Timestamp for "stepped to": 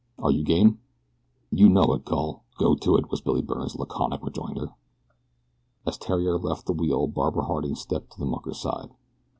7.75-8.19